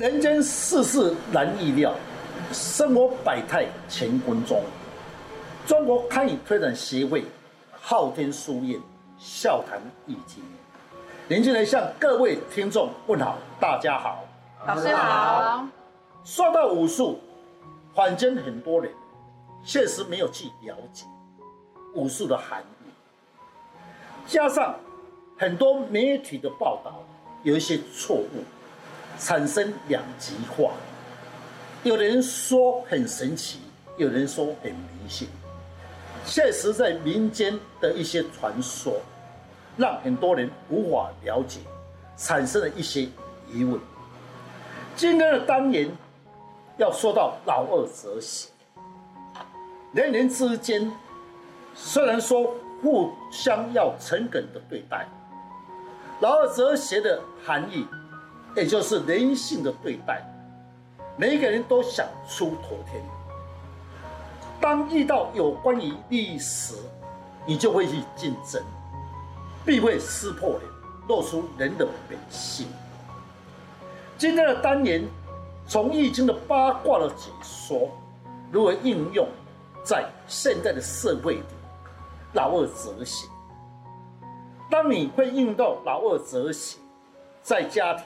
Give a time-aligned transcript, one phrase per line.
[0.00, 1.94] 人间世事难预料，
[2.52, 4.62] 生活百态乾坤中。
[5.66, 7.26] 中国堪舆推展协会
[7.70, 8.80] 昊天书院
[9.18, 10.42] 笑谈易经，
[11.28, 14.24] 年轻人向各位听众问好，大家好，
[14.66, 15.66] 老师好。
[16.24, 17.20] 说到武术，
[17.94, 18.90] 坊间很多人
[19.62, 21.04] 确实没有去了解
[21.94, 22.88] 武术的含义，
[24.26, 24.74] 加上
[25.36, 27.04] 很多媒体的报道
[27.42, 28.42] 有一些错误。
[29.20, 30.72] 产生两极化，
[31.82, 33.60] 有人说很神奇，
[33.98, 35.28] 有人说很迷信。
[36.24, 38.94] 现实，在民间的一些传说，
[39.76, 41.60] 让很多人无法了解，
[42.16, 43.08] 产生了一些
[43.52, 43.78] 疑问。
[44.96, 45.90] 今天的单元
[46.78, 48.48] 要说到老二哲学，
[49.92, 50.90] 人人之间
[51.74, 55.06] 虽然说互相要诚恳的对待，
[56.20, 57.86] 老二择邪的含义。
[58.56, 60.22] 也就是人性的对待，
[61.16, 63.02] 每一个人都想出头天。
[64.60, 66.74] 当遇到有关于利益时，
[67.46, 68.62] 你就会去竞争，
[69.64, 70.62] 必会撕破脸，
[71.08, 72.66] 露出人的本性。
[74.18, 75.02] 今天的单元
[75.66, 77.88] 从易经的八卦的解说，
[78.50, 79.26] 如何应用
[79.84, 81.42] 在现在的社会里，
[82.32, 83.28] 老二哲学。
[84.68, 86.78] 当你会用到老二哲学，
[87.42, 88.04] 在家庭。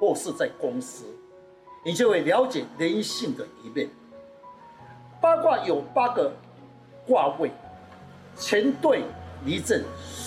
[0.00, 1.04] 或是在公司，
[1.84, 3.88] 你就会了解人性的一面。
[5.20, 6.32] 八卦有八个
[7.06, 7.50] 卦位：
[8.36, 9.02] 乾兑
[9.44, 9.82] 离震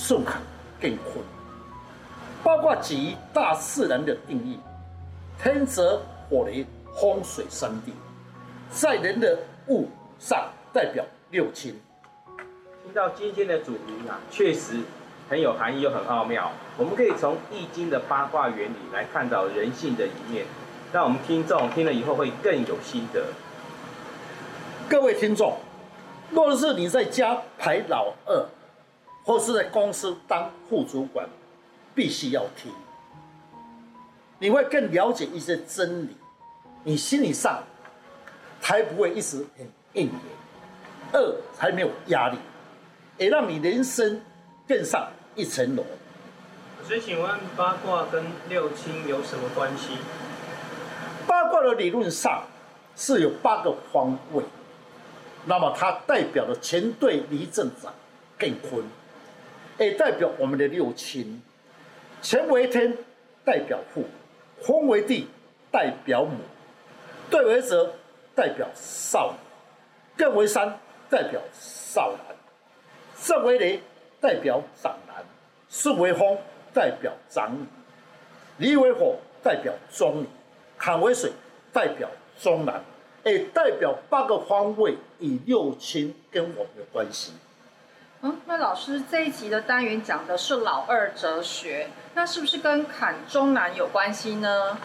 [0.08, 0.42] 巽坎
[0.82, 1.24] 艮坤。
[2.44, 4.60] 八卦基于大自然的定义：
[5.42, 6.66] 天泽火雷
[7.00, 7.94] 风水三地，
[8.72, 11.80] 在人的物上代表六亲。
[12.84, 14.80] 听到今天的主题啊，确实。
[15.30, 20.44] 很有含义又很奥妙，我们可以从易经的八卦原理来看到人性的一面，
[20.92, 23.24] 让我们听众听了以后会更有心得。
[24.90, 25.60] 各位听众，
[26.32, 28.44] 若是你在家排老二，
[29.24, 31.30] 或是在公司当副主管，
[31.94, 32.72] 必须要听，
[34.40, 36.18] 你会更了解一些真理，
[36.84, 37.62] 你心理上
[38.60, 40.12] 才不会一直很硬硬，
[41.14, 42.40] 二才没有压力，
[43.20, 44.20] 也让你人生
[44.68, 45.08] 更上。
[45.36, 45.86] 一层楼。
[46.88, 49.98] 所以，请问八卦跟六亲有什么关系？
[51.28, 52.44] 八卦的理论上
[52.96, 54.44] 是有八个方位，
[55.46, 57.94] 那么它代表了干兑离震长
[58.40, 58.84] 艮坤，
[59.78, 61.42] 也代表我们的六亲。
[62.24, 62.98] 乾为天，
[63.46, 64.02] 代表父；
[64.62, 65.28] 坤为地，
[65.72, 66.38] 代表母；
[67.30, 67.94] 兑为泽，
[68.36, 69.34] 代表少
[70.18, 70.80] 女；艮为山，
[71.10, 72.36] 代表少男；
[73.24, 73.82] 震为雷，
[74.20, 74.98] 代表长
[75.70, 76.38] 男，巽为风，
[76.74, 77.66] 代表长女；
[78.58, 80.26] 离为火，代表中女；
[80.78, 81.32] 坎为水，
[81.72, 82.10] 代表
[82.40, 82.84] 中男。
[83.24, 87.34] 诶，代表八个方位与六亲跟我们有关系。
[88.22, 94.78] 嗯，那老师这一集的单元讲的是老二哲学，那是不是跟坎中男有关系呢？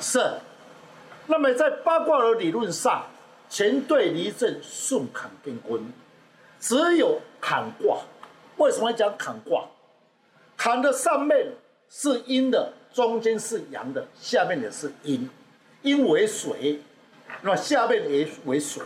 [0.00, 0.38] 是。
[1.26, 3.06] 那么在八卦的理论上，
[3.50, 5.92] 乾兑离震巽坎艮坤，
[6.60, 7.98] 只有坎卦。
[8.56, 9.64] 为什么要讲坎卦？
[10.64, 11.46] 坎的上面
[11.90, 15.28] 是阴的，中间是阳的，下面也是阴。
[15.82, 16.80] 阴为水，
[17.42, 18.82] 那下面也为水，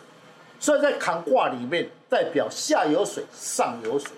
[0.58, 4.10] 所以在坎卦里面代表下有水，上有水，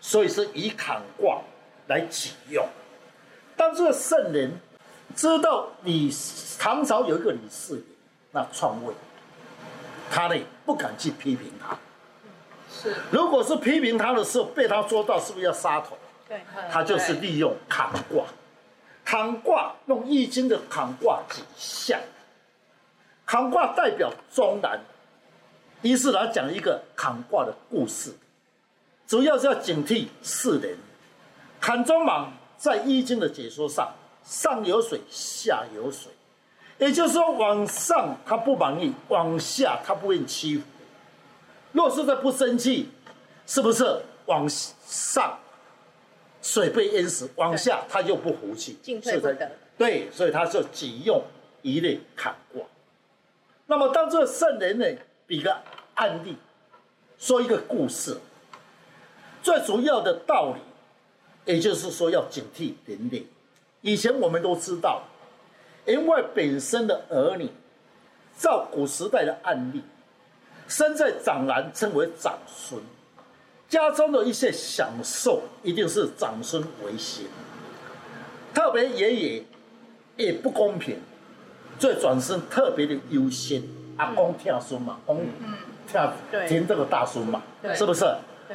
[0.00, 1.40] 所以是以坎卦
[1.86, 2.66] 来启用。
[3.56, 4.50] 当这个圣人
[5.14, 6.12] 知道李
[6.58, 7.84] 唐朝有一个李世民，
[8.32, 8.92] 那篡位，
[10.10, 10.34] 他呢
[10.66, 11.78] 不敢去批评他。
[12.68, 15.96] 是如果是批评他的时候被他捉到，是不是要杀头？
[16.70, 18.24] 他就是利用坎卦。
[19.04, 22.00] 坎卦用易经的坎卦几象，
[23.26, 24.80] 坎卦代表中南。
[25.82, 28.14] 于是来讲一个坎卦的故事，
[29.06, 30.78] 主要是要警惕世人。
[31.60, 33.92] 坎中芒在易经的解说上，
[34.24, 36.10] 上有水，下有水，
[36.78, 40.64] 也就是说往上他不满意，往下他不愿欺负。
[41.72, 42.88] 若是在不生气，
[43.46, 45.38] 是不是往上
[46.44, 49.50] 水被淹死，往下他就不服气，进退不得。
[49.78, 51.24] 对，所以他就急用
[51.62, 52.62] 一类砍卦。
[53.66, 54.86] 那么当这个圣人呢，
[55.26, 55.56] 比个
[55.94, 56.36] 案例，
[57.18, 58.18] 说一个故事，
[59.42, 63.26] 最主要的道理，也就是说要警惕人类。
[63.80, 65.02] 以前我们都知道，
[65.86, 67.48] 因为本身的儿女，
[68.38, 69.82] 照古时代的案例。
[70.66, 72.80] 生在长男称为长孙，
[73.68, 77.26] 家中的一些享受一定是长孙为先。
[78.52, 79.44] 特别爷爷
[80.16, 80.98] 也不公平，
[81.78, 83.62] 最转身特别的优先。
[83.96, 85.26] 阿公跳孙嘛，公
[85.86, 86.12] 跳
[86.48, 87.42] 听这个大孙嘛，
[87.74, 88.04] 是不是？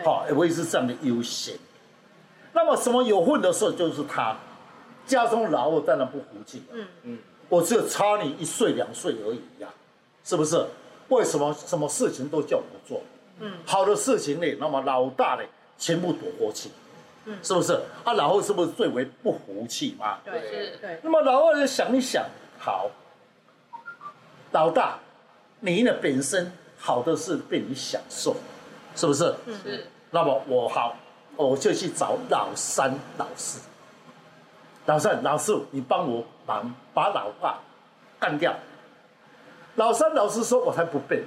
[0.04, 1.56] 好，我也会是这样的优先。
[2.54, 4.36] 那么什么有份的时候，就是他
[5.06, 6.64] 家中老我当然不服气。
[6.72, 7.18] 嗯嗯，
[7.48, 9.68] 我只有差你一岁两岁而已呀，
[10.24, 10.66] 是不是？
[11.10, 13.02] 为什么什么事情都叫我做？
[13.40, 15.44] 嗯，好的事情呢，那么老大呢，
[15.78, 16.70] 全部躲过去。
[17.26, 17.74] 嗯，是不是？
[18.04, 20.20] 啊，老二是不是最为不服气嘛？
[20.24, 21.00] 对，是，对。
[21.04, 22.26] 那么老二就想一想，
[22.60, 22.90] 好，
[24.52, 24.98] 老大。
[25.62, 28.36] 你呢本身好的事被你享受，
[28.96, 29.36] 是不是？
[29.46, 29.86] 嗯，是。
[30.12, 30.96] 那么我好，
[31.36, 33.60] 我就去找老三、老四。
[34.86, 37.60] 老三、老四，你帮我忙，把老大
[38.20, 38.56] 干掉。
[39.76, 41.24] 老三、老四说：“我才不背，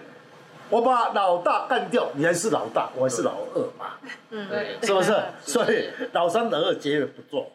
[0.73, 3.95] 我把老大干掉，你还是老大，我还是老二嘛。”
[4.31, 5.23] 嗯，对，是不是？
[5.43, 7.47] 所以老三、老二绝对不做。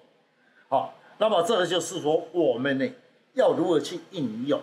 [0.70, 2.88] 好，那么这个就是说，我们呢
[3.34, 4.62] 要如何去应用？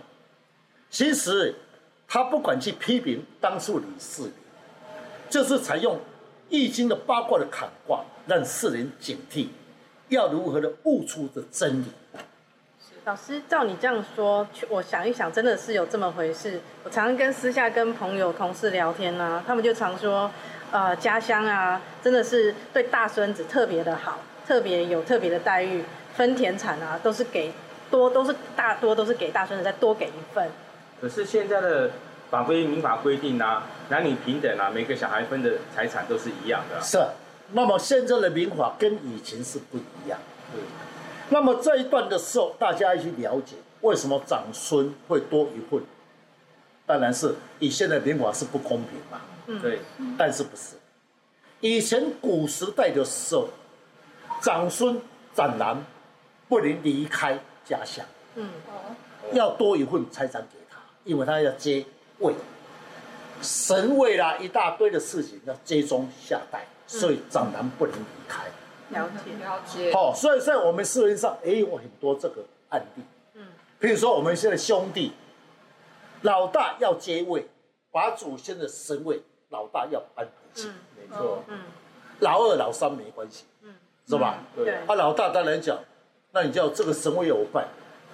[0.88, 1.54] 其实。
[2.06, 4.32] 他不管去批评当初李世民，
[5.30, 5.98] 就是采用
[6.50, 9.48] 易经的八卦的坎卦，让世人警惕，
[10.10, 11.86] 要如何的悟出这真理。
[13.06, 16.58] 老师，照你这样说，我想一想，真的是有这么回事。
[16.84, 20.30] 我常常跟私下跟朋友、同事聊天呢、啊，他们就常说，
[20.72, 25.84] 呃，家乡啊，真的是对大孙子特别的好，特别有特别的待遇，
[26.14, 27.52] 分田产啊，都是给
[27.90, 30.48] 多，都是大多都是给大孙子再多给一份。
[30.98, 31.90] 可是现在的
[32.30, 36.80] 法规民法规定啊，男女平等啊，每个小孩分的财产都是一样的。
[36.80, 36.98] 是，
[37.52, 40.18] 那么现在的民法跟以前是不一样。
[40.50, 40.62] 对。
[41.30, 45.82] 那么这一段的时候，大家要去了解为什么长孙会多一份？
[46.86, 49.20] 当然是以现在民法是不公平嘛。
[49.46, 49.60] 嗯。
[49.60, 49.80] 对。
[50.18, 50.76] 但是不是？
[51.60, 53.48] 以前古时代的时候，
[54.40, 55.00] 长孙
[55.34, 55.84] 长男
[56.48, 58.04] 不能离开家乡。
[58.34, 58.48] 嗯。
[59.32, 60.78] 要多一份财产给他。
[61.04, 61.84] 因为他要接
[62.20, 62.32] 位，
[63.42, 68.44] 神位啦，一大堆的事情要接中下代，所以长男不能离开。
[68.94, 69.92] 了解了解。
[69.92, 73.02] 好，所以在我们社会上也有很多这个案例。
[73.34, 73.48] 嗯。
[73.78, 75.12] 比如说我们现在兄弟，
[76.22, 77.46] 老大要接位，
[77.90, 79.20] 把祖先的神位，
[79.50, 80.68] 老大要搬回去。
[80.68, 81.42] 嗯，没错。
[81.48, 81.60] 嗯。
[82.20, 83.44] 老二、老三没关系。
[83.62, 83.74] 嗯。
[84.06, 84.38] 是吧？
[84.56, 84.72] 对。
[84.86, 85.78] 啊，老大当然讲，
[86.30, 87.66] 那你叫这个神位要我办，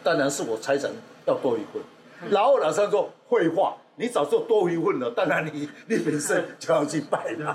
[0.03, 0.91] 当然是我财产
[1.27, 1.83] 要多一份。
[2.31, 7.55] 老二、老三说废话，你早就多一份了，当然你 你本身就要去拜了，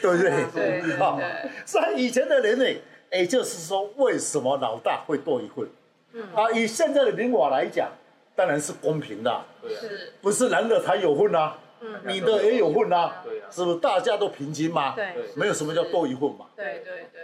[0.00, 0.46] 对不对？
[0.54, 0.96] 对。
[0.96, 1.20] 好，
[1.66, 2.64] 所以以前的人呢，
[3.12, 5.68] 也就是说，为什么老大会多一份？
[6.14, 6.22] 嗯。
[6.34, 7.90] 啊，以现在的民法来讲，
[8.34, 9.44] 当然是公平的。
[9.60, 9.74] 对。
[9.74, 10.12] 是。
[10.22, 11.58] 不是男的才有份啊？
[11.80, 12.00] 嗯。
[12.04, 13.22] 女的也有份啊？
[13.22, 13.46] 对啊。
[13.50, 14.94] 是不是大家都平均吗？
[14.96, 15.12] 对。
[15.36, 16.46] 没有什么叫多一份嘛？
[16.56, 17.22] 对对对。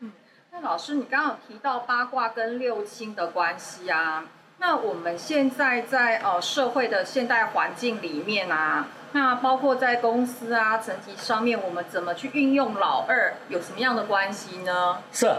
[0.00, 0.12] 嗯。
[0.52, 4.26] 那老师，你刚刚有提到八卦跟六亲的关系啊？
[4.60, 14.98] 那我们现在在呃社会的现代环境里面啊，那包括在公司啊层级上面，我们怎么去运用老二，有什么样的关系呢？
[15.12, 15.34] 是，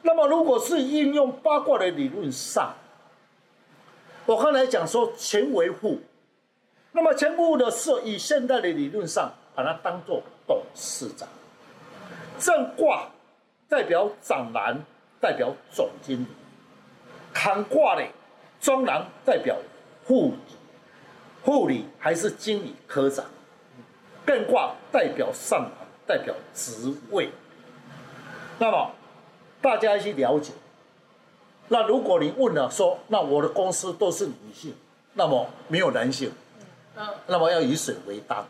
[0.00, 2.74] 那么如果是应用八卦的理论上，
[4.24, 6.00] 我刚才讲说干为父，
[6.92, 11.28] 那么干父的是，以现代的理论上，把它当做董事长，
[12.38, 13.06] 正卦
[13.68, 14.78] 代表长男，
[15.20, 16.26] 代表总经理，
[17.34, 18.06] 坎卦呢？
[18.62, 19.56] 中郎代表
[20.06, 20.34] 护
[21.42, 23.24] 护理还是经理科长，
[24.24, 25.70] 艮卦代表上行，
[26.06, 27.28] 代表职位。
[28.60, 28.92] 那么
[29.60, 30.52] 大家一起了解。
[31.66, 34.72] 那如果你问了说，那我的公司都是女性，
[35.14, 36.30] 那么没有男性，
[37.26, 38.46] 那么要以水为当，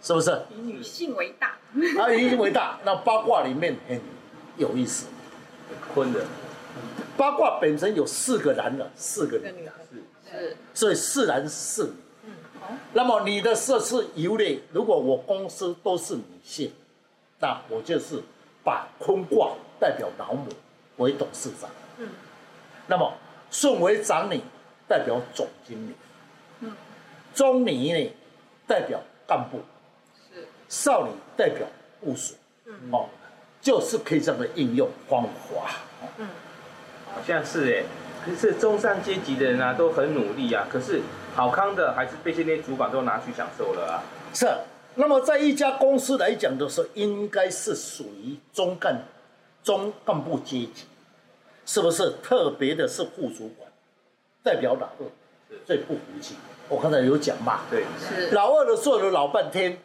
[0.00, 0.40] 是不是？
[0.50, 1.58] 以女性为大。
[1.98, 4.00] 啊，以女性为大，那八卦里面很
[4.56, 5.08] 有意思，
[5.92, 6.24] 坤的。
[7.20, 9.72] 八卦本身有四个男的，四个女的，
[10.32, 11.92] 是，所以四男四女。
[12.24, 12.68] 嗯，好。
[12.94, 16.72] 那么你的设是由类，如果我公司都是女性，
[17.38, 18.22] 那我就是
[18.64, 20.48] 把坤卦代表老母
[20.96, 21.68] 为董事长。
[21.98, 22.08] 嗯。
[22.86, 23.12] 那么
[23.50, 24.40] 顺为长女
[24.88, 25.92] 代表总经理。
[26.60, 26.72] 嗯。
[27.34, 28.10] 中女呢
[28.66, 29.60] 代表干部。
[30.32, 30.48] 是。
[30.70, 31.66] 少女代表
[32.00, 32.32] 部署。
[32.64, 32.72] 嗯。
[32.90, 33.10] 哦，
[33.60, 35.70] 就是可以这样的应用方法。
[36.16, 36.26] 嗯。
[37.14, 37.84] 好像是哎，
[38.24, 41.00] 可是中上阶级的人啊都很努力啊，可是
[41.34, 44.02] 好康的还是被这些主管都拿去享受了啊。
[44.32, 44.46] 是，
[44.94, 49.02] 那么在一家公司来讲的时候，应该是属于中干、
[49.62, 50.84] 中干部阶级，
[51.66, 52.12] 是不是？
[52.22, 53.70] 特别的是副主管，
[54.42, 55.06] 代表老二，
[55.66, 56.36] 最不服气。
[56.68, 59.78] 我刚才有讲嘛，对，是老二的做了老半天，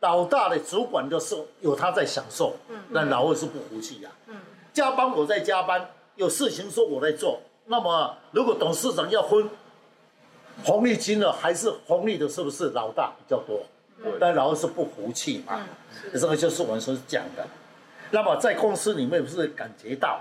[0.00, 4.34] 老大的主管的时候有他在享受，嗯，但老二是不服气呀，嗯，
[4.72, 5.88] 加班我在加班。
[6.18, 9.48] 有事情说我来做，那么如果董事长要分
[10.64, 13.62] 红利金了，还是红利的，是不是老大比较多？
[14.18, 15.64] 但老二是不服气嘛，
[16.12, 17.46] 这个就是我们所讲的。
[18.10, 20.20] 那么在公司里面，不是感觉到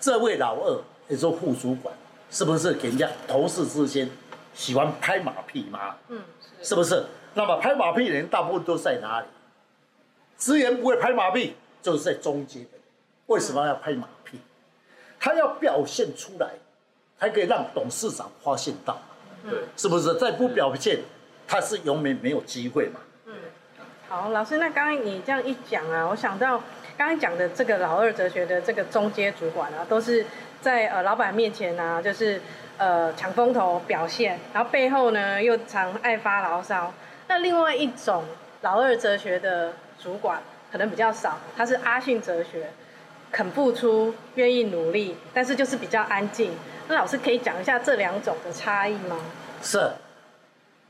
[0.00, 1.94] 这位老二，也就是副主管，
[2.30, 4.10] 是不是给人家同事之间
[4.54, 5.94] 喜欢拍马屁吗？
[6.08, 6.22] 嗯，
[6.62, 7.04] 是不是？
[7.34, 9.26] 那么拍马屁的人大部分都在哪里？
[10.38, 12.70] 职员不会拍马屁，就是在中间的。
[13.26, 14.21] 为什么要拍马屁？
[15.24, 16.48] 他要表现出来，
[17.20, 18.98] 才可以让董事长发现到，
[19.48, 20.18] 对，是不是？
[20.18, 20.98] 再不表现，
[21.46, 22.98] 他是永远没有机会嘛。
[23.26, 23.34] 嗯，
[24.08, 26.58] 好，老师，那刚刚你这样一讲啊，我想到
[26.98, 30.26] 刚刚讲的这个老二哲学的这个中阶主管啊，都是
[30.60, 32.42] 在呃老板面前啊，就是
[32.76, 36.92] 呃抢风头表现，然后背后呢又常爱发牢骚。
[37.28, 38.24] 那另外一种
[38.62, 42.72] 老二哲学的主管可能比较少，他是阿信哲学。
[43.32, 46.52] 肯付出，愿意努力，但是就是比较安静。
[46.86, 49.18] 那老师可以讲一下这两种的差异吗？
[49.62, 49.90] 是，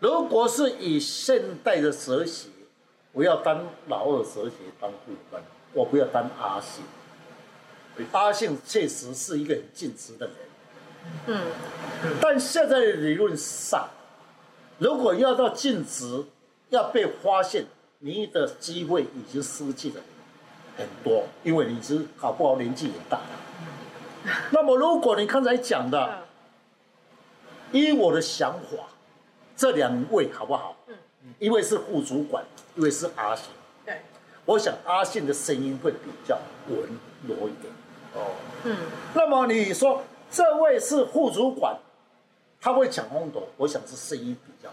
[0.01, 2.49] 如果是以现代的哲学，
[3.13, 5.41] 我要当老二哲学当副官，
[5.73, 6.85] 我不要当阿信。
[8.11, 10.35] 阿信确实是一个很尽职的人，
[11.27, 11.41] 嗯，
[12.21, 13.89] 但现在的理论上，
[14.79, 16.25] 如果要到尽职，
[16.71, 17.67] 要被发现，
[17.99, 19.97] 你的机会已经失去了。
[20.77, 23.25] 很多，因为你是搞不好年纪也大了。
[24.51, 26.23] 那么，如果你刚才讲的，
[27.73, 28.89] 依我的想法，
[29.57, 30.77] 这两位好不好？
[31.39, 32.45] 一位是副主管，
[32.77, 33.47] 一位是阿信。
[33.85, 34.01] 对，
[34.45, 36.39] 我想阿信的声音会比较
[36.69, 36.79] 温
[37.27, 37.73] 柔一点。
[38.15, 38.77] 哦，嗯。
[39.15, 41.77] 那么你说这位是副主管，
[42.61, 44.69] 他会抢风头，我想是声音比较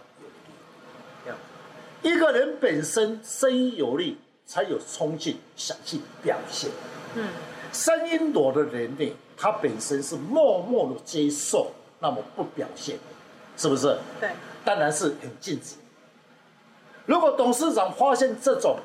[1.26, 2.16] 有力。
[2.16, 4.18] 一个人本身声音有力。
[4.50, 6.72] 才有冲劲，想去表现。
[7.14, 7.28] 嗯，
[7.72, 12.98] 声音弱的人呢，他本身是默默的接受，那么不表现，
[13.56, 13.96] 是不是？
[14.20, 14.32] 对，
[14.66, 15.76] 当然是很禁止。
[17.06, 18.80] 如果董事长发现这种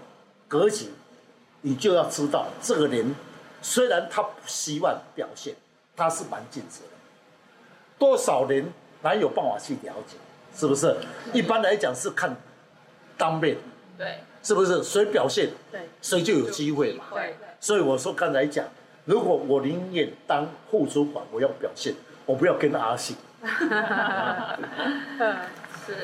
[0.47, 0.91] 格局，
[1.63, 3.15] 你就要知道，这个人
[3.63, 5.55] 虽然他不希望表现，
[5.97, 6.89] 他是蛮禁止的。
[7.99, 10.19] 多少人哪有办法去了解？
[10.55, 10.95] 是不是？
[11.33, 12.37] 一般来讲是看
[13.17, 13.57] 当面。
[13.97, 14.19] 对。
[14.45, 15.49] 是不是谁表现，
[16.03, 17.05] 谁就有机会嘛？
[17.15, 18.65] 对，所以我说刚才讲，
[19.07, 21.95] 如果我宁愿当副主管，我要表现，
[22.27, 23.17] 我不要跟阿信。
[25.87, 25.97] 是。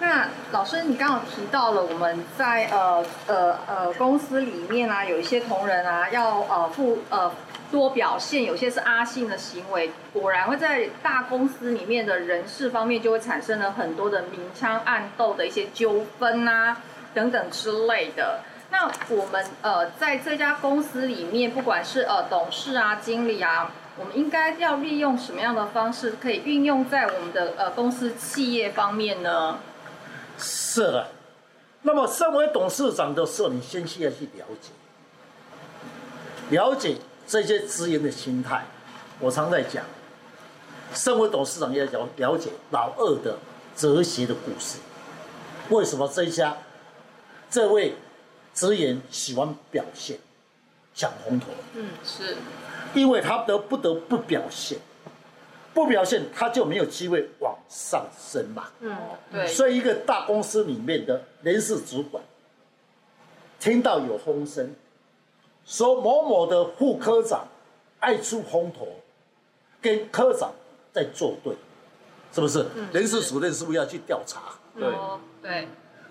[0.00, 7.32] 那老师，你刚好提到了我们在呃呃呃公司里面啊，有一些同仁啊，要呃负呃
[7.72, 16.76] 多表现，有些是阿信的行为，果然会在大公司里面的人事方面就会产生了很多的明枪暗斗的一些纠纷啊。
[17.18, 29.58] 等等之类的，那我们呃在这家公司里面，不管是呃董事啊、经理啊，我们应该要利用什么样的方式，可以运用在我们的呃公司企业方面呢？
[30.38, 31.08] 是的，
[31.82, 34.70] 那么身为董事长的时候，你先需要去了解，
[36.50, 36.96] 了解
[37.26, 38.64] 这些职员的心态。
[39.18, 39.82] 我常在讲，
[40.94, 43.36] 身为董事长要了了解老二的
[43.74, 44.78] 哲学的故事，
[45.70, 46.56] 为什么这一家？
[47.50, 47.94] 这位
[48.54, 50.18] 职员喜欢表现，
[50.94, 51.46] 抢红头。
[51.74, 52.36] 嗯，是，
[52.94, 54.78] 因为他得不得不表现，
[55.72, 58.68] 不表现他就没有机会往上升嘛。
[58.80, 58.96] 嗯，
[59.32, 59.46] 对。
[59.46, 62.22] 所以一个大公司里面的人事主管，
[63.58, 64.74] 听到有风声，
[65.64, 67.46] 说某某的副科长
[68.00, 68.88] 爱出风头，
[69.80, 70.52] 跟科长
[70.92, 71.54] 在作对，
[72.32, 72.66] 是不是？
[72.74, 74.42] 嗯，人事主任是不是要去调查？
[74.78, 74.88] 对，
[75.40, 75.68] 对，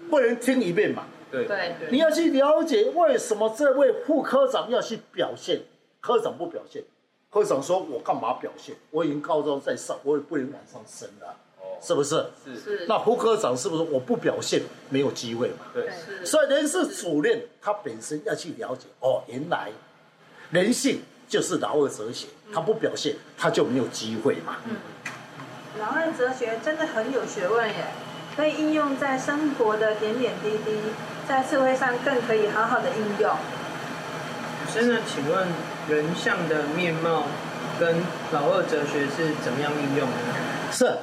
[0.10, 1.06] 不能听一遍嘛。
[1.32, 5.62] 对，对，你要去了解为什么这位副科长要去表现，
[6.00, 6.84] 科长不表现，
[7.30, 8.76] 科长说：“我干嘛表现？
[8.92, 12.26] 我已经高高在上，我也不能往上升了，哦，是不是？
[12.46, 12.86] 是是。
[12.88, 15.66] 那副科长是不是我不表现没有机会嘛？
[15.74, 15.90] 对，
[16.26, 19.70] 所以人事主任他本身要去了解，哦，原来
[20.52, 24.58] 人性就是老二哲学，他不表现他就没有机会嘛。
[24.66, 24.78] 嗯，
[25.80, 27.88] 老二哲学真的很有学问耶，
[28.36, 30.72] 可以应用在生活的点点滴滴。
[31.28, 33.36] 在社会上更可以好好的应用。
[34.70, 35.48] 先生请问
[35.90, 37.24] 人像的面貌
[37.78, 40.72] 跟老二哲学是怎么样应用的？
[40.72, 40.98] 是，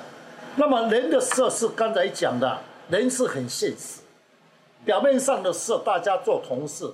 [0.57, 4.01] 那么人的色是刚才讲的，人是很现实。
[4.85, 6.91] 表面上的事大家做同事，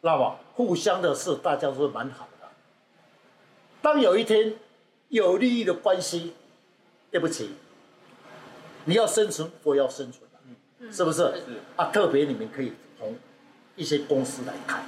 [0.00, 2.48] 那么互相的事大家都是蛮好的。
[3.82, 4.54] 当有一天
[5.08, 6.34] 有利益的关系，
[7.10, 7.54] 对不起，
[8.84, 10.27] 你要生存，我要生存。
[10.90, 11.18] 是不是？
[11.18, 11.42] 是
[11.76, 13.14] 啊，特别你们可以从
[13.76, 14.82] 一些公司来看，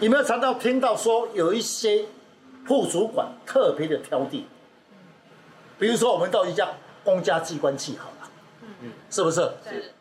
[0.00, 2.04] 有没有常常听到说有一些
[2.66, 4.42] 副主管特别的挑剔。
[5.78, 6.68] 比如说，我们到一家
[7.02, 8.30] 公家机关去好了，
[8.82, 9.40] 嗯，是不是？
[9.68, 9.92] 是。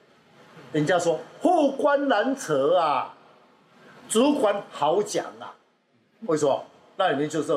[0.72, 3.14] 人家说副官难扯啊，
[4.08, 5.56] 主管好讲啊。
[6.28, 6.64] 为什么？
[6.98, 7.52] 那里面就是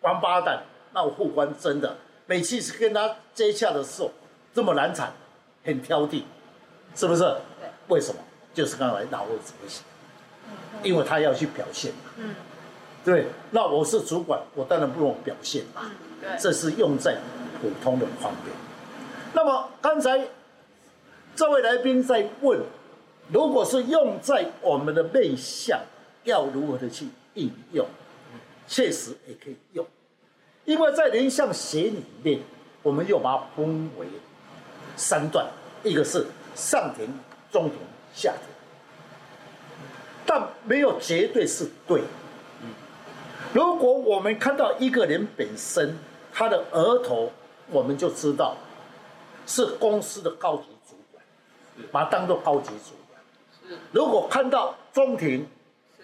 [0.00, 0.62] 王八蛋。
[0.94, 4.10] 那我副官真的每次是跟他接洽的时候
[4.54, 5.12] 这么难缠，
[5.62, 6.22] 很挑剔，
[6.96, 7.22] 是不是？
[7.88, 8.20] 为什么？
[8.52, 9.84] 就是刚才老二怎么想？
[10.82, 12.10] 因为他要去表现嘛。
[12.16, 12.34] 嗯。
[13.04, 13.26] 对。
[13.52, 15.82] 那我是主管，我当然不用表现嘛。
[15.84, 15.90] 嗯。
[16.20, 16.30] 对。
[16.40, 17.18] 这是用在
[17.60, 18.52] 普通的方面。
[19.32, 20.26] 那么刚才。
[21.36, 22.58] 这位来宾在问：
[23.30, 25.78] 如果是用在我们的面相，
[26.24, 27.86] 要如何的去应用？
[28.66, 29.86] 确实也可以用，
[30.64, 32.40] 因为在人相学里面，
[32.82, 34.06] 我们又把它分为
[34.96, 35.46] 三段：
[35.84, 36.26] 一个是
[36.56, 37.06] 上庭、
[37.52, 37.78] 中庭、
[38.12, 38.40] 下庭，
[40.26, 42.02] 但没有绝对是对。
[43.52, 45.96] 如果我们看到一个人本身，
[46.32, 47.30] 他的额头，
[47.70, 48.56] 我们就知道
[49.46, 51.22] 是公司的高级主管。
[51.92, 53.78] 把它当做高级主管。
[53.92, 55.46] 如果看到中庭，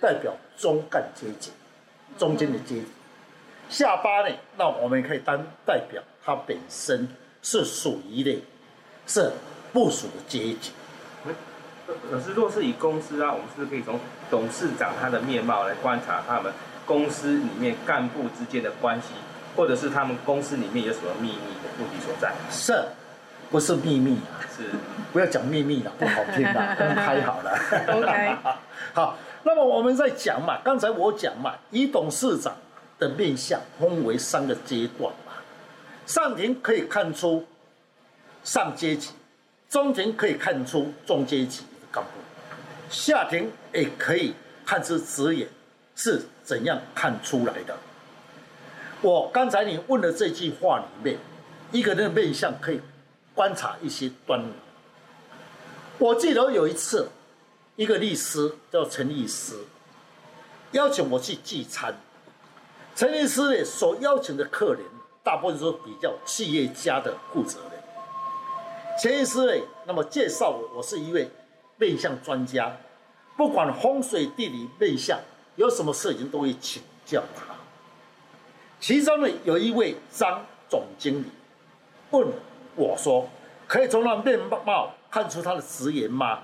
[0.00, 1.50] 代表中干阶级，
[2.18, 2.86] 中间的阶级。
[3.68, 7.08] 下巴呢，那我们可以当代表他本身
[7.42, 8.42] 是属于的，
[9.06, 9.32] 是
[9.72, 10.72] 部署的阶级。
[12.10, 13.98] 可是，若是以公司啊，我们是不是可以从
[14.30, 16.52] 董事长他的面貌来观察他们
[16.86, 19.08] 公司里面干部之间的关系，
[19.56, 22.32] 或者是他们公司里面有什么秘密的目的所在？
[22.50, 22.82] 是，
[23.50, 24.40] 不是秘密啊？
[24.56, 24.70] 是，
[25.12, 27.58] 不要讲秘密了，不好听了，公开好了。
[27.88, 28.36] OK，
[28.94, 32.54] 好，那么我们在讲嘛，刚才我讲嘛，以董事长
[32.98, 35.32] 的面相分为三个阶段嘛，
[36.06, 37.46] 上庭可以看出
[38.44, 39.10] 上阶级，
[39.72, 42.10] 中庭可以看出中阶级的干部，
[42.90, 44.34] 下庭也可以
[44.66, 45.48] 看出职业
[45.96, 47.74] 是怎样看出来的。
[49.00, 51.18] 我刚才你问的这句话里面，
[51.70, 52.82] 一个人的面相可以。
[53.34, 54.52] 观察一些端倪。
[55.96, 57.08] 我记得有一次，
[57.76, 59.54] 一个律师叫陈律师，
[60.72, 61.94] 邀请我去聚餐。
[62.94, 64.82] 陈律师呢，所邀请的客人，
[65.22, 67.71] 大部分都比较企业家的负责人。
[69.02, 71.28] 陈律师呢，那么介绍我，我是一位
[71.76, 72.72] 面相专家，
[73.36, 75.18] 不管风水地理面相，
[75.56, 77.52] 有什么事情都会请教他。
[78.78, 81.26] 其中呢，有一位张总经理
[82.12, 82.28] 问。
[82.76, 83.28] 我说，
[83.66, 86.38] 可以从他面貌看出他的职业吗？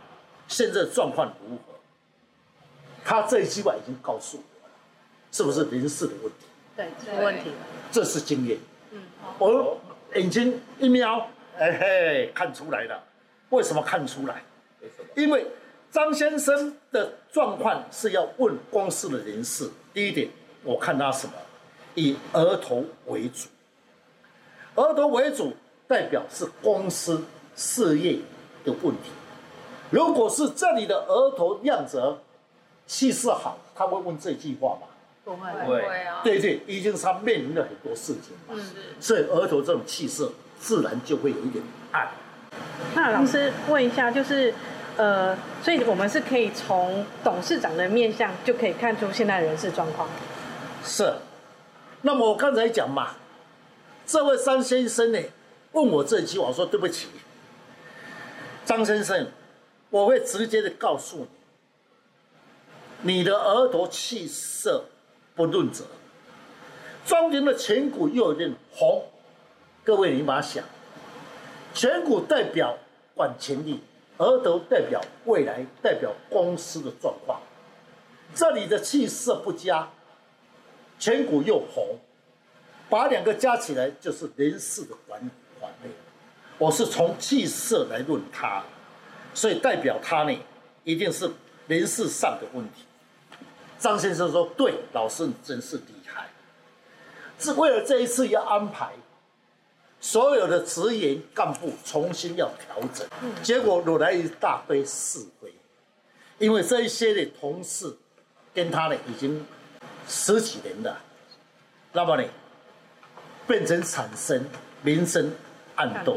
[0.48, 1.78] 现在状况如何？
[3.04, 4.74] 他这一句话已经告诉我了，
[5.30, 6.46] 是不是人事的问题？
[6.74, 7.52] 对，这个问题。
[7.92, 8.58] 这是经验。
[8.90, 9.00] 嗯。
[9.38, 9.78] 我
[10.16, 13.02] 眼睛一瞄，哎嘿，看出来了。
[13.50, 14.42] 为什么看出来？
[15.14, 15.46] 因为
[15.90, 19.70] 张先生的状况是要问公司的人事。
[19.92, 20.28] 第一点，
[20.62, 21.32] 我看他什么？
[21.94, 23.48] 以额头为主。
[24.76, 25.54] 额头为主。
[25.88, 27.24] 代表是公司
[27.56, 28.18] 事业
[28.62, 29.10] 的问题。
[29.88, 32.14] 如果是这里的额头样子
[32.86, 34.86] 气势好，他会问这句话吗？
[35.24, 36.20] 不会，不会啊。
[36.22, 38.54] 对对，已经是他面临了很多事情嘛。
[38.62, 39.00] 是。
[39.00, 42.08] 所以额头这种气势，自然就会有一点暗。
[42.94, 44.52] 那老师问一下，就是
[44.96, 50.08] 呃，所以我们是可以从董事长的面相就可以看出现在人事状况。
[50.84, 51.12] 是。
[52.02, 53.16] 那么我刚才讲嘛，
[54.06, 55.18] 这位张先生呢？
[55.72, 57.08] 问我这句，我说对不起，
[58.64, 59.26] 张先生，
[59.90, 61.26] 我会直接的告诉
[63.02, 64.84] 你，你的额头气色
[65.34, 65.84] 不润泽，
[67.04, 69.04] 中间的颧骨又有点红，
[69.88, 70.62] 各位你把它想，
[71.74, 72.76] 颧骨代表
[73.14, 73.80] 管权力，
[74.18, 77.40] 额头代表未来，代表公司的状况，
[78.34, 79.88] 这里的气色不佳，
[81.00, 81.96] 颧骨又红，
[82.90, 85.28] 把两个加起来就是人事的管理。
[86.58, 88.62] 我是从气色来论他，
[89.32, 90.38] 所以代表他呢，
[90.84, 91.30] 一定是
[91.66, 92.84] 人事上的问题。
[93.78, 96.28] 张先生说：“对，老师你真是厉害，
[97.38, 98.92] 是为了这一次要安排
[100.00, 103.06] 所有的职员干部重新要调整，
[103.42, 105.52] 结果惹来一大堆是非，
[106.38, 107.96] 因为这一些的同事
[108.54, 109.44] 跟他呢已经
[110.06, 110.98] 十几年了，
[111.92, 112.24] 那么呢，
[113.46, 114.44] 变成产生
[114.82, 115.32] 明争
[115.74, 116.16] 暗斗。”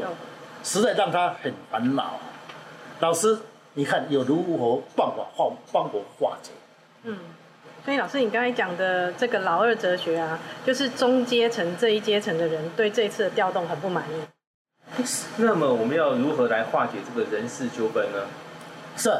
[0.64, 2.20] 实在让他很烦恼。
[3.00, 3.36] 老师，
[3.74, 6.52] 你看有如何办法化帮我化解？
[7.02, 7.18] 嗯，
[7.84, 15.02] 所以老师，你刚才讲的这个老二哲学啊，就是中阶层这一阶层的人对这次的调动很不满意。
[15.36, 18.26] 那么我们要如何来化解这个人事纠纷呢？
[18.96, 19.10] 是，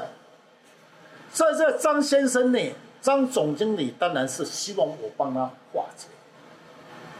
[1.32, 2.58] 在这张先生呢，
[3.00, 5.40] 张总经理当然是希望我帮他
[5.72, 6.06] 化解。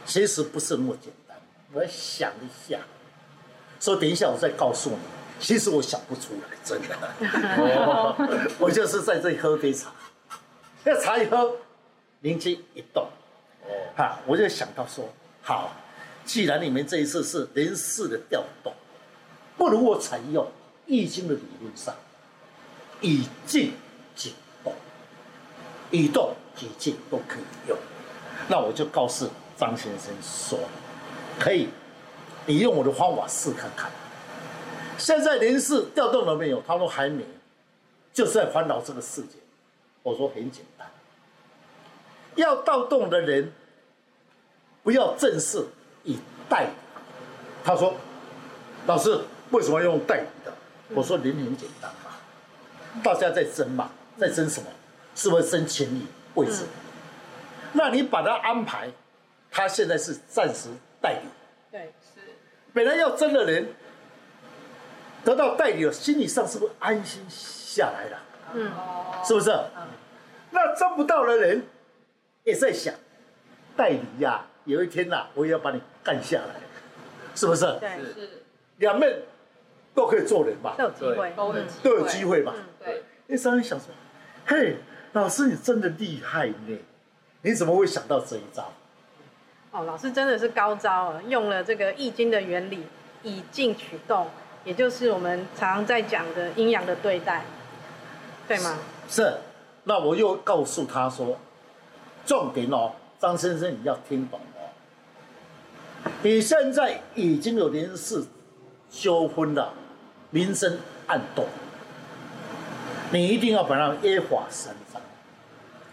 [0.05, 1.35] 其实不是那么简单。
[1.73, 2.77] 我要想一下，
[3.79, 4.97] 所以等一下我再告诉你。
[5.39, 6.95] 其实我想不出来，真的。
[8.59, 9.91] 我就是在这里喝杯茶，
[10.83, 11.55] 那茶一喝，
[12.21, 13.07] 灵机一动，
[13.63, 15.07] 哦，哈，我就想到说，
[15.41, 15.71] 好，
[16.25, 18.73] 既然你们这一次是人事的调动，
[19.57, 20.45] 不如我采用
[20.85, 21.95] 易经的理论上，
[22.99, 23.73] 以静
[24.13, 24.31] 解
[24.63, 24.73] 动，
[25.89, 27.77] 以动解静都可以用。
[28.49, 30.59] 那我就告诉张先生说，
[31.39, 31.69] 可以，
[32.45, 33.89] 你用我的方法试看看。
[34.97, 36.61] 现在人事调动了没有？
[36.67, 37.23] 他说还没，
[38.11, 39.39] 就是在烦恼这个事情。
[40.03, 40.72] 我说很简单，
[42.35, 43.51] 要盗动的人，
[44.83, 45.65] 不要正式
[46.03, 46.17] 以
[46.49, 46.69] 代理。
[47.63, 47.95] 他说，
[48.85, 49.19] 老师
[49.51, 50.53] 为什么要用代理的？
[50.89, 52.11] 我说人很简单嘛，
[53.03, 54.67] 大家在争嘛，在争什么？
[55.15, 56.65] 是不是争权力位置？
[57.73, 58.89] 那你把他安排，
[59.51, 60.69] 他现在是暂时
[61.01, 61.27] 代理。
[61.71, 62.21] 对，是。
[62.73, 63.67] 本来要争的人。
[65.25, 68.19] 得到代理了，心理上是不是安心下来了？
[68.55, 68.69] 嗯，
[69.23, 69.51] 是不是？
[69.51, 69.87] 嗯，
[70.51, 71.65] 那争不到的人
[72.43, 72.93] 也在想，
[73.75, 76.55] 代理呀、啊，有一天呐、啊，我也要把你干下来，
[77.35, 77.65] 是不是？
[77.79, 78.29] 对，是。
[78.77, 79.21] 两面
[79.93, 80.75] 都可以做人吧？
[80.77, 81.33] 都有机会，
[81.83, 82.53] 都有机会吧？
[82.55, 83.03] 嗯，对。
[83.27, 83.87] 那商人想说，
[84.45, 84.77] 嘿，
[85.13, 86.79] 老师你真的厉害呢，
[87.41, 88.71] 你怎么会想到这一招？
[89.71, 92.85] 哦，老师真的是高招啊，用了这个易经的原理，
[93.23, 94.27] 以静取动。
[94.65, 97.43] 也就是我们常常在讲的阴阳的对待，
[98.47, 98.79] 对吗？
[99.09, 99.33] 是，是。
[99.83, 101.37] 那我又告诉他说，
[102.25, 106.11] 重点哦，张先生你要听懂哦。
[106.21, 108.23] 你现在已经有人事
[108.89, 109.73] 纠纷了，
[110.29, 111.45] 民生暗动，
[113.11, 115.01] 你一定要把它约法三章，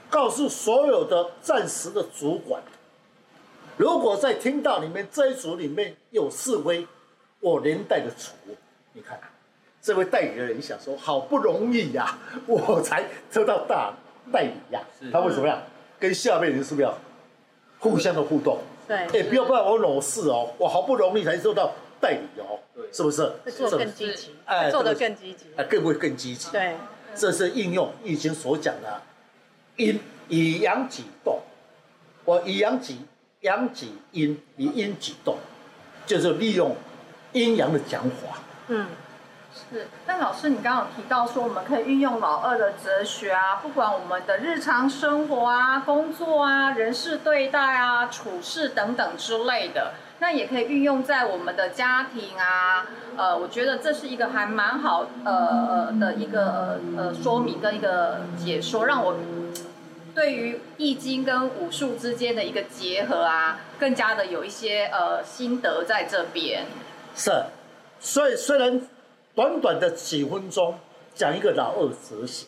[0.09, 2.63] 告诉所有的暂时的主管，
[3.77, 6.87] 如果在听到里面这一组里面有示威。
[7.43, 8.35] 我连带的处，
[8.93, 9.19] 你看，
[9.81, 13.95] 这位代理的人想说，好不容易呀、啊，我才得到大
[14.31, 15.57] 代理呀、啊，他为什么呀？
[16.01, 16.99] 跟下面人是不是要
[17.79, 18.59] 互相的互动？
[18.89, 23.33] 对，哎、欸，不要怪我惹事哦，我好不容易才做到代理哦，对，是不是？
[23.57, 26.51] 做更积极，哎，做得更积极，哎，更会更积极。
[26.51, 26.75] 对，
[27.15, 29.03] 这是应用易经所讲的
[29.77, 31.39] 阴以阳己动，
[32.25, 33.03] 我以阳己
[33.43, 35.37] 阳己阴以阴己动，
[36.07, 36.75] 就是利用。
[37.33, 38.89] 阴阳的讲法，嗯，
[39.53, 39.89] 是。
[40.07, 52.87] 但老师，你刚刚有提到说，我们可以运用老二的哲学啊，不管我们的日常生活啊、工作啊、人事对待啊、处事等等之类的，那也可以运用在我们的家庭啊。
[53.17, 59.17] 呃，我觉得这是一个还蛮好呃的一个呃呃说明跟一个解说，让我
[60.15, 66.65] 对于易经跟武术之间的一个结合啊，更加的有一些呃心得在这边。
[67.15, 67.45] 是，
[67.99, 68.81] 所以虽然
[69.41, 70.75] 短短的几分钟
[71.15, 72.45] 讲一个老二哲学，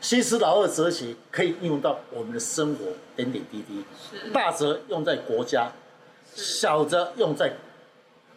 [0.00, 3.84] 其实老二哲学可以应用到我们的生活点点滴滴，
[4.32, 5.70] 大则用在国家，
[6.34, 7.52] 小则用在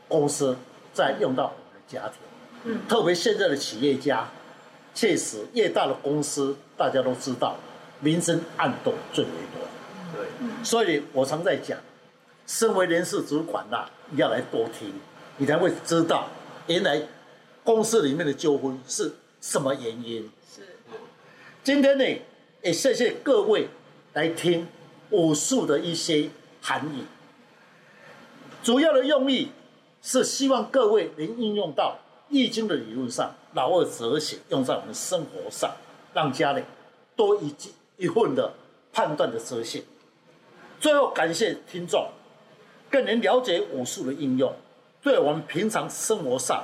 [0.08, 0.56] 公司，
[0.94, 2.18] 再用到我们的家庭。
[2.66, 4.30] 嗯，特别现在的企业家，
[4.94, 7.56] 确实越大的公司，大家都知道，
[8.02, 9.68] 明争暗斗最为多。
[10.16, 11.76] 对，所以我常在讲。
[12.46, 14.94] 身为人事主管呐，你要来多听，
[15.38, 16.28] 你才会知道
[16.68, 17.02] 原来
[17.64, 20.30] 公司里面的纠纷是什么原因。
[20.50, 20.62] 是。
[21.64, 22.04] 今天呢，
[22.62, 23.68] 也谢谢各位
[24.14, 24.68] 来听
[25.10, 26.30] 武术的一些
[26.62, 27.04] 含义。
[28.64, 29.50] 主要的用意
[30.02, 31.98] 是希望各位能应用到
[32.30, 35.72] 易经的理论上，老二哲学用在我们生活上，
[36.14, 36.64] 让家里
[37.16, 37.54] 多一
[37.98, 38.54] 一份的
[38.92, 39.84] 判断的哲学。
[40.80, 42.10] 最后感谢听众。
[42.90, 44.54] 更能了解武术的应用，
[45.02, 46.62] 对我们平常生活上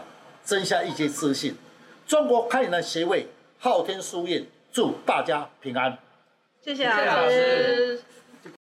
[0.47, 1.53] 增加一些自信。
[2.07, 3.27] 中国太极拳协会
[3.59, 5.97] 昊天书院祝大家平安。
[6.61, 7.99] 谢谢老师。